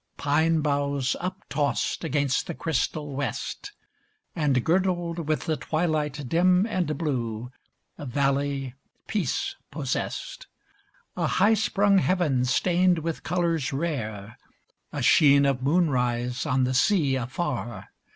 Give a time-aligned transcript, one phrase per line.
[0.17, 3.71] Pine boughs uptossed against the crystal west,
[4.35, 7.51] And, girdled with the twilight dim and blue,
[7.99, 8.73] A valley
[9.05, 10.47] peace possessed;
[11.15, 14.39] A high sprung heaven stained with colors rare,
[14.91, 17.89] A sheen of moonrise on the sea a>far.